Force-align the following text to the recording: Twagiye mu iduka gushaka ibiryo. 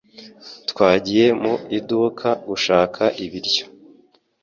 Twagiye 0.69 1.25
mu 1.41 1.53
iduka 1.77 2.27
gushaka 2.49 3.03
ibiryo. 3.25 3.65